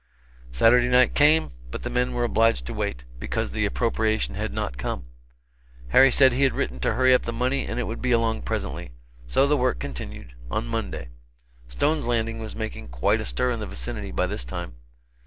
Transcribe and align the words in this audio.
Saturday 0.51 0.87
night 0.89 1.13
came, 1.13 1.51
but 1.69 1.83
the 1.83 1.89
men 1.91 2.13
were 2.13 2.23
obliged 2.23 2.65
to 2.65 2.73
wait, 2.73 3.03
because 3.19 3.51
the 3.51 3.67
appropriation 3.67 4.33
had 4.33 4.51
not 4.51 4.75
come. 4.79 5.05
Harry 5.89 6.09
said 6.09 6.33
he 6.33 6.41
had 6.41 6.53
written 6.55 6.79
to 6.79 6.95
hurry 6.95 7.13
up 7.13 7.21
the 7.21 7.31
money 7.31 7.67
and 7.67 7.79
it 7.79 7.83
would 7.83 8.01
be 8.01 8.11
along 8.11 8.41
presently. 8.41 8.89
So 9.27 9.45
the 9.45 9.55
work 9.57 9.77
continued, 9.77 10.33
on 10.49 10.65
Monday. 10.65 11.09
Stone's 11.67 12.07
Landing 12.07 12.39
was 12.39 12.55
making 12.55 12.87
quite 12.87 13.21
a 13.21 13.25
stir 13.27 13.51
in 13.51 13.59
the 13.59 13.67
vicinity, 13.67 14.09
by 14.11 14.25
this 14.25 14.43
time. 14.43 14.73